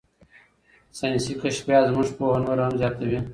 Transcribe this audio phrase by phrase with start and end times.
[0.97, 3.19] ساینسي کشفیات زموږ پوهه نوره هم زیاتوي.